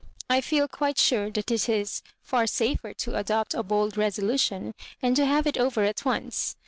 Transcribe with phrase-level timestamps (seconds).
[0.31, 5.15] I feel quite sure that it is far safer to adopt a bold resolution, and
[5.15, 6.55] to have it over at once.